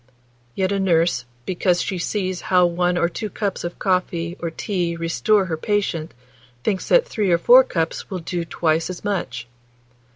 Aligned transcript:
Yet 0.55 0.71
a 0.71 0.79
nurse, 0.79 1.25
because 1.45 1.79
she 1.83 1.99
sees 1.99 2.41
how 2.41 2.65
one 2.65 2.97
or 2.97 3.07
two 3.07 3.29
cups 3.29 3.63
of 3.63 3.73
tea 4.09 4.35
or 4.39 4.49
coffee 4.49 4.95
restore 4.95 5.45
her 5.45 5.57
patient, 5.57 6.15
thinks 6.63 6.89
that 6.89 7.07
three 7.07 7.29
or 7.29 7.37
four 7.37 7.63
cups 7.63 8.09
will 8.09 8.17
do 8.17 8.43
twice 8.43 8.89
as 8.89 9.03
much. 9.03 9.45